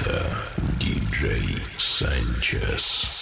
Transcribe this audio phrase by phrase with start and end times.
[0.00, 0.26] Это
[0.80, 3.19] диджей Санчес.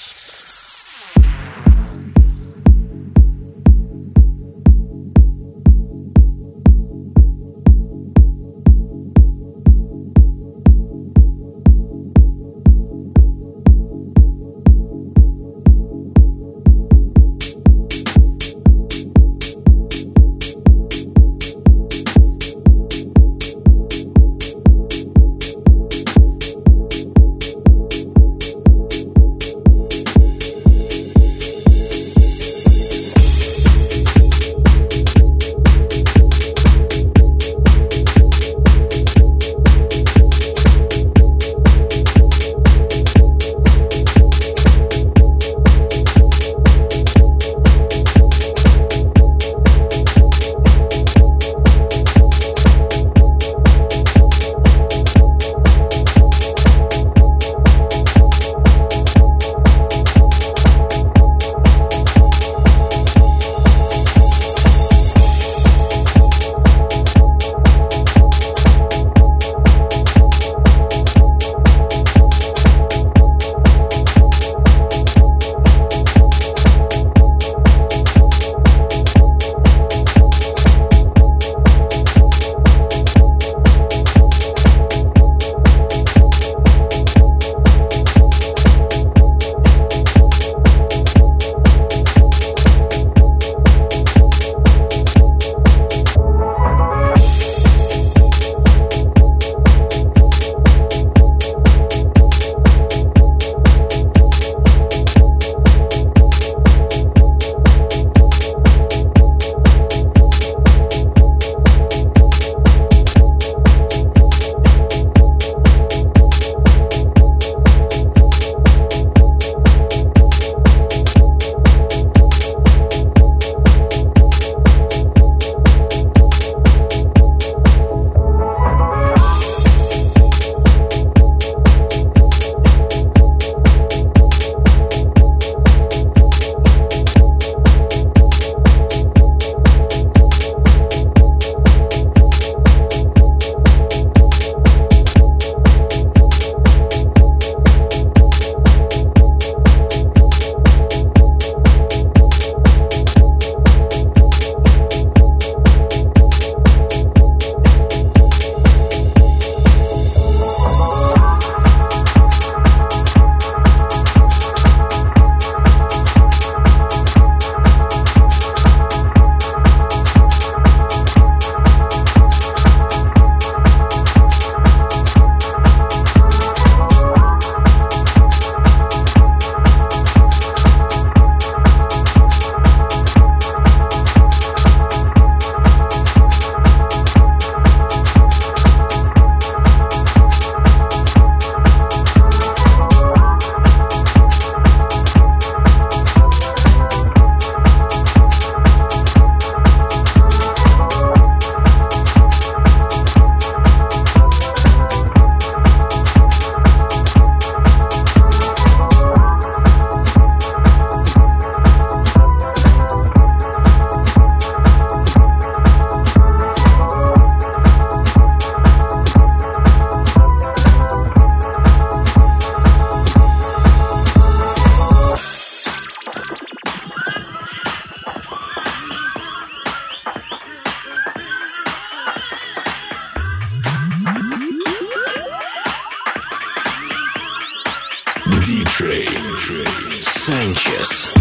[240.80, 241.19] Vegas.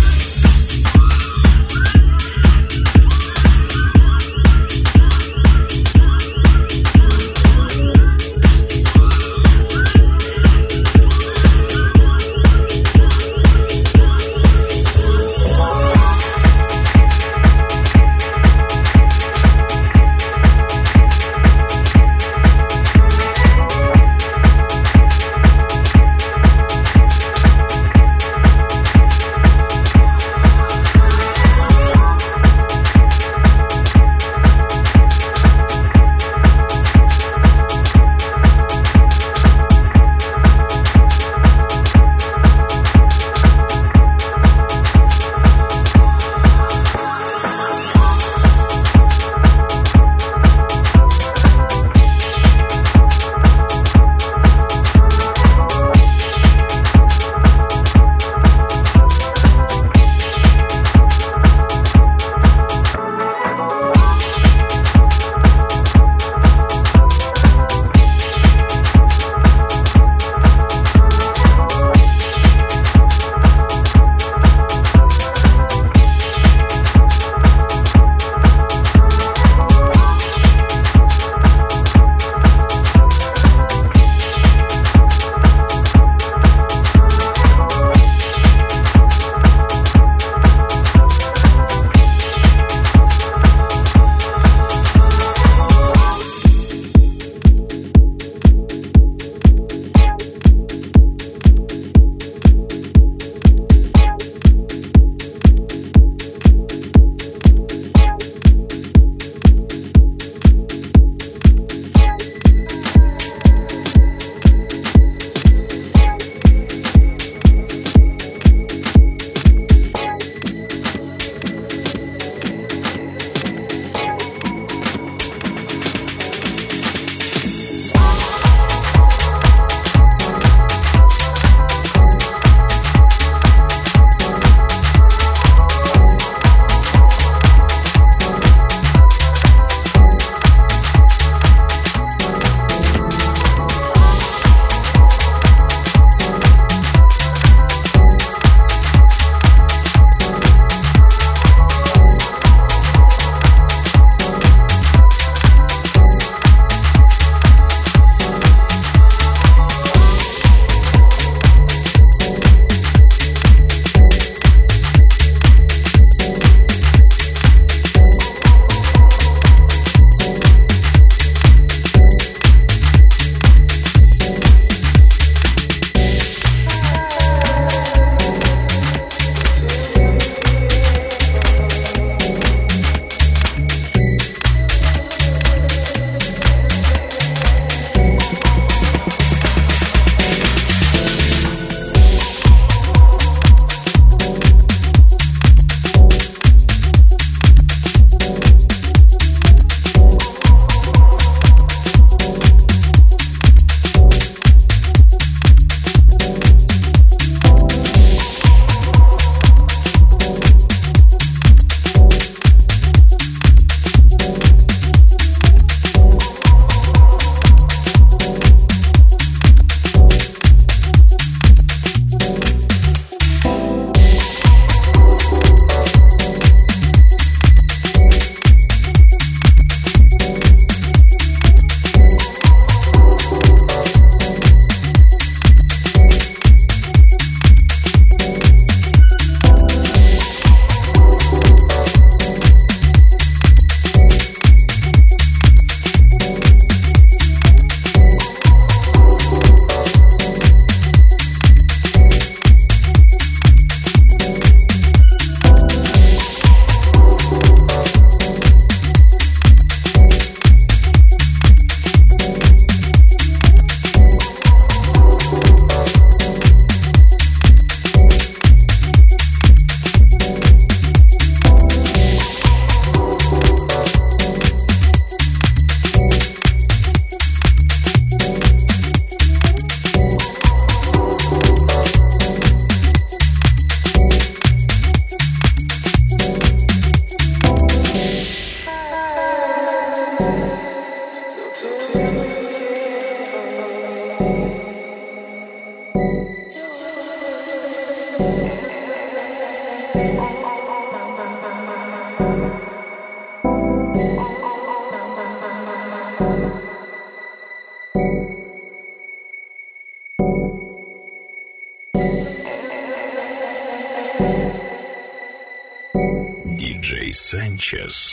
[317.68, 318.07] Sanchez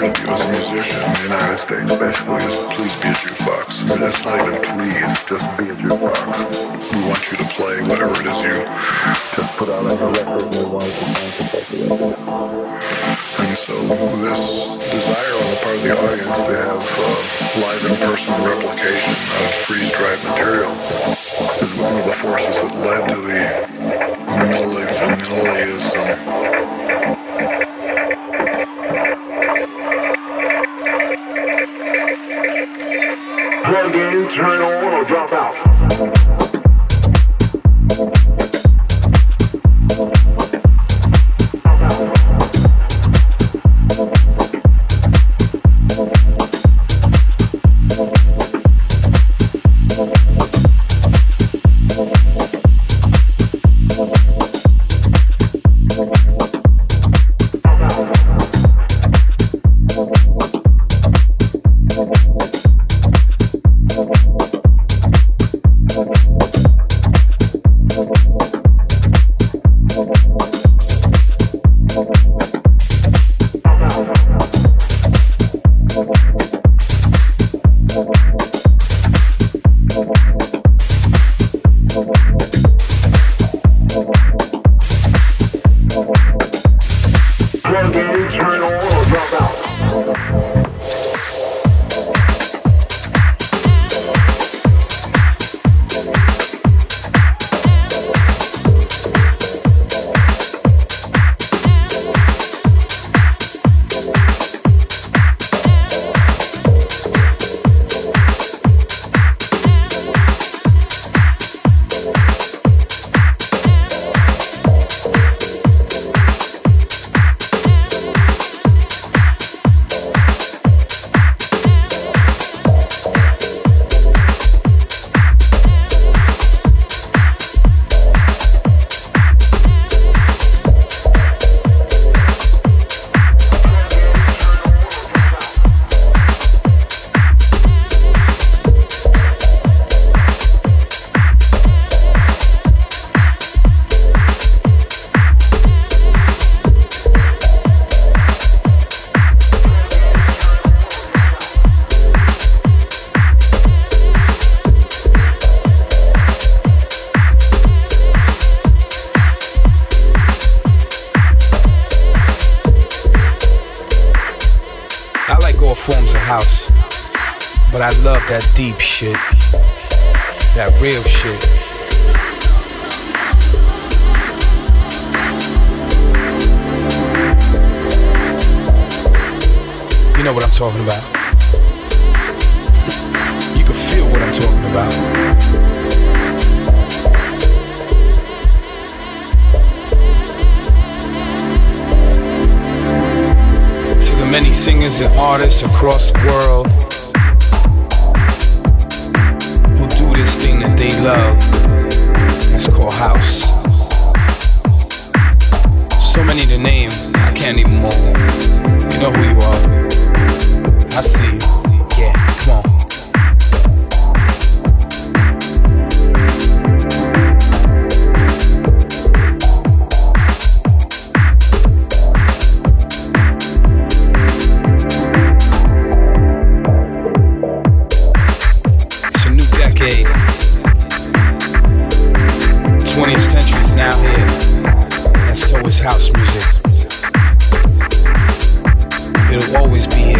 [0.00, 3.66] If you as a musician in the United States, especially, is please be a jukebox.
[3.88, 6.22] But that's not even please, just be a jukebox.
[6.94, 8.62] We want you to play whatever it is you
[9.34, 11.02] just put out as a record we want to
[13.42, 13.74] And so
[14.22, 14.38] this
[14.86, 20.22] desire on the part of the audience to have uh, live in-person replication of freeze-dried
[20.30, 20.70] material
[21.58, 23.42] is one of the forces that led to the
[24.46, 24.86] Millie,
[33.68, 35.67] plug in, turn on, or drop out.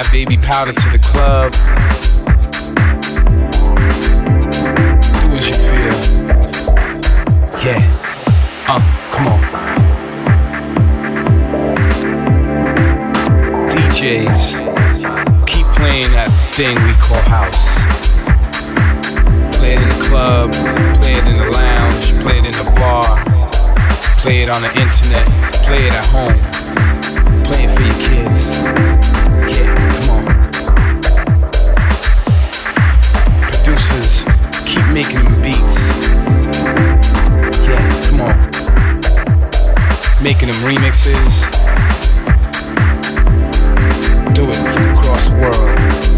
[0.00, 1.52] That baby powder to the club.
[5.20, 5.92] Do as you feel.
[7.60, 7.84] Yeah.
[8.64, 8.80] Uh,
[9.12, 9.44] come on.
[13.68, 14.56] DJs,
[15.46, 17.84] keep playing that thing we call house.
[19.58, 20.50] Play it in the club,
[20.96, 23.04] play it in the lounge, play it in the bar,
[24.16, 25.28] play it on the internet,
[25.60, 26.40] play it at home,
[27.44, 28.64] play it for your kids.
[29.50, 29.69] Yeah,
[34.92, 35.88] making them beats.
[37.68, 38.36] Yeah, come on.
[40.22, 41.46] Making them remixes
[44.34, 46.09] do it from across the world.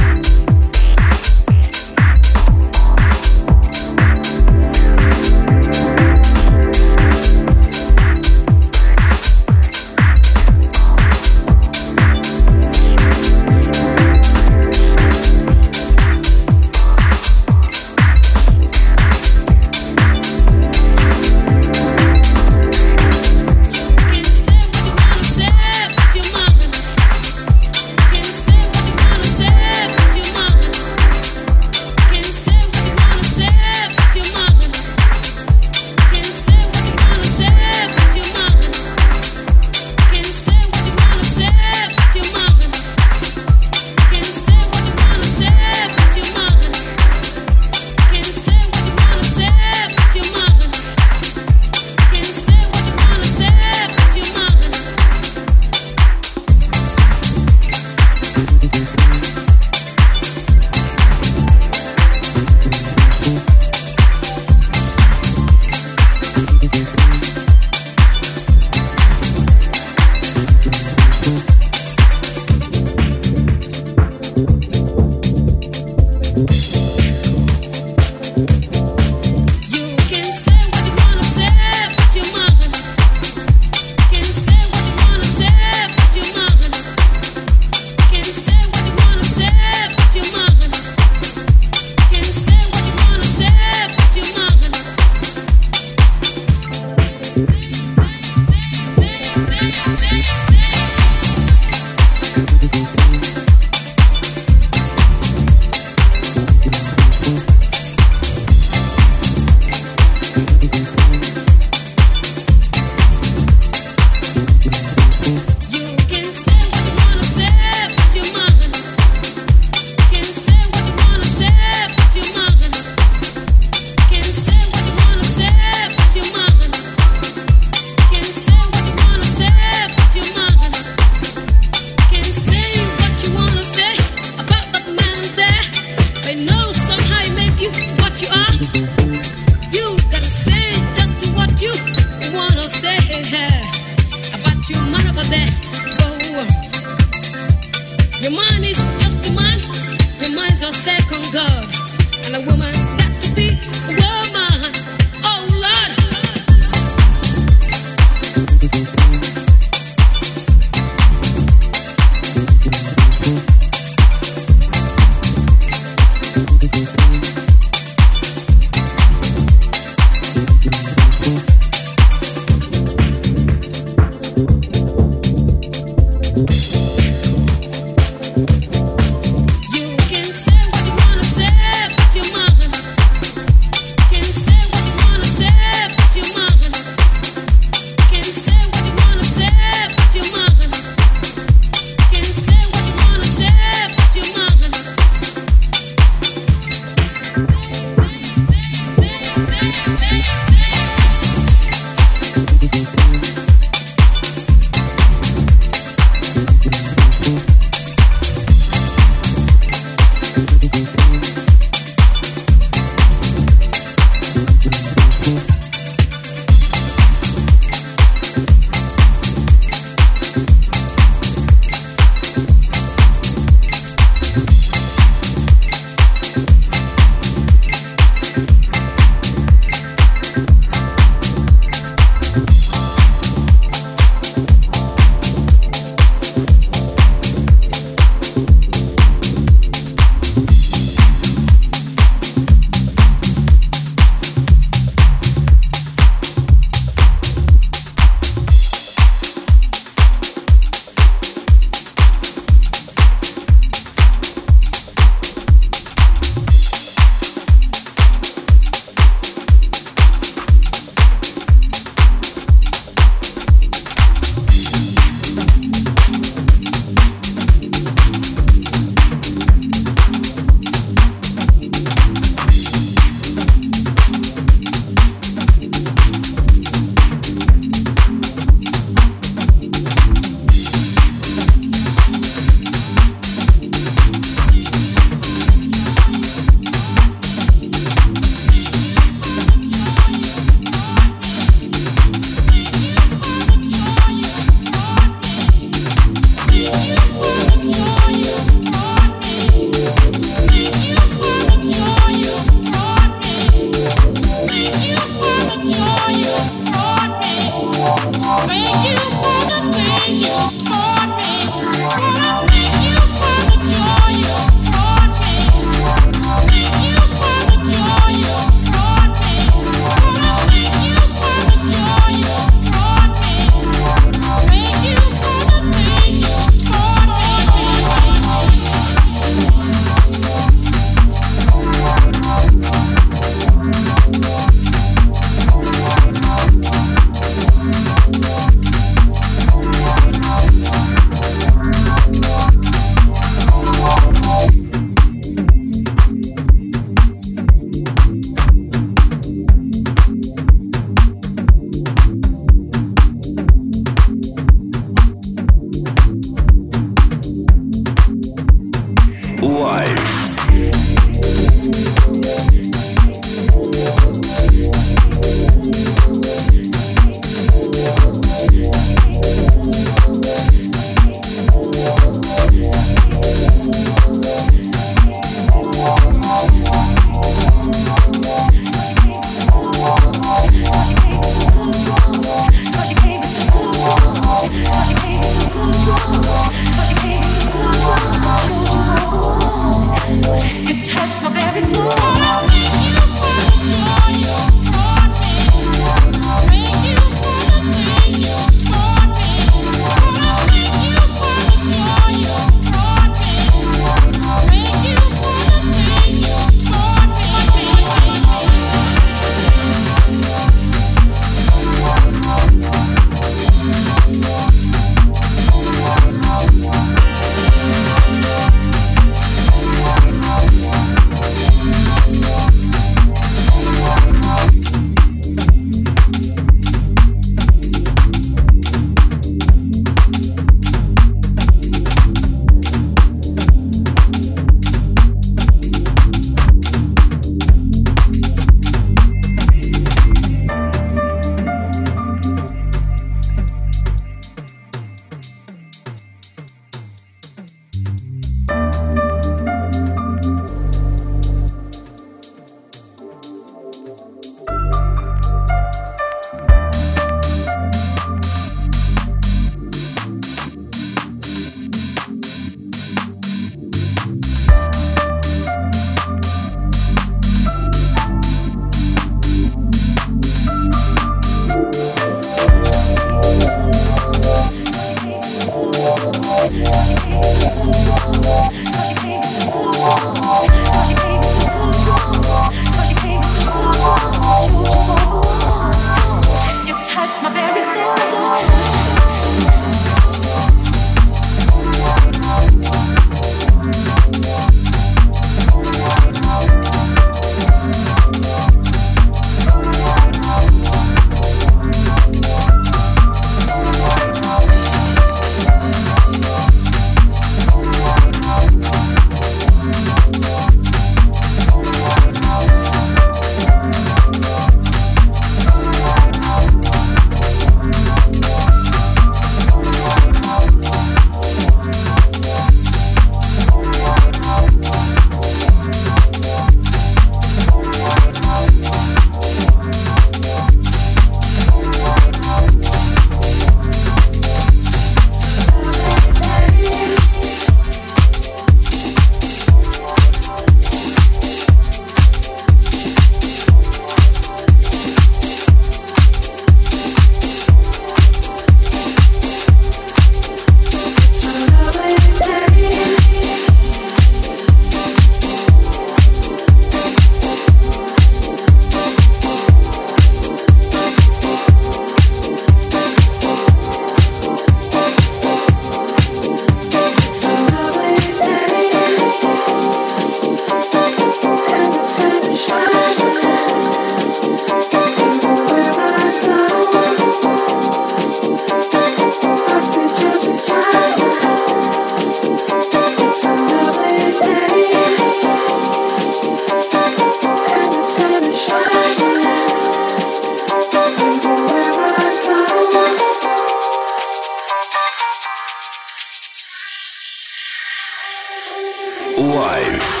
[599.21, 600.00] Life.